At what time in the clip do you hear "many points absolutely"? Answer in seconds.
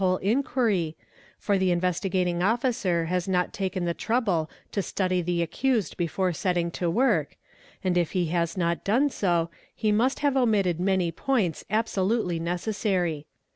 10.79-12.39